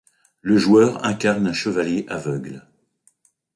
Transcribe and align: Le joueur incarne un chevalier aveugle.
Le 0.41 0.57
joueur 0.57 1.05
incarne 1.05 1.45
un 1.45 1.53
chevalier 1.53 2.07
aveugle. 2.09 2.65